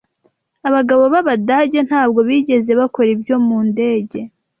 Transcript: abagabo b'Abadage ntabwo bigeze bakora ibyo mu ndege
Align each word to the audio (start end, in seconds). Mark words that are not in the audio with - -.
abagabo 0.67 1.03
b'Abadage 1.13 1.79
ntabwo 1.87 2.19
bigeze 2.29 2.71
bakora 2.79 3.09
ibyo 3.15 3.35
mu 3.47 3.57
ndege 3.69 4.19